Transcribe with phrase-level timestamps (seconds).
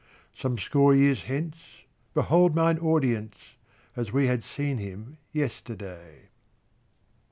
[0.35, 1.57] Some score years hence
[2.15, 3.35] Behold mine audience,
[3.95, 6.29] As we had seen him yesterday.